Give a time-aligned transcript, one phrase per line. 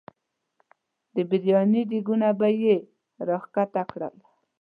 [1.13, 2.75] د بریاني دیګونه به یې
[3.27, 4.15] را ښکته کړل.